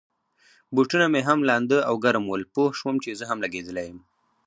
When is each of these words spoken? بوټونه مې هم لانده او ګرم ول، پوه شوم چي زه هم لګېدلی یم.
بوټونه 0.75 1.05
مې 1.13 1.21
هم 1.27 1.39
لانده 1.49 1.79
او 1.89 1.95
ګرم 2.03 2.25
ول، 2.27 2.43
پوه 2.53 2.69
شوم 2.79 2.95
چي 3.03 3.11
زه 3.19 3.23
هم 3.29 3.37
لګېدلی 3.45 3.83
یم. 3.89 3.99